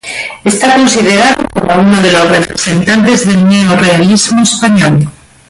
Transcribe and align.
Está 0.43 0.73
considerado 0.73 1.47
como 1.53 1.75
uno 1.81 2.01
de 2.01 2.11
los 2.11 2.27
representantes 2.27 3.27
del 3.27 3.47
neorrealismo 3.47 4.41
español. 4.41 5.07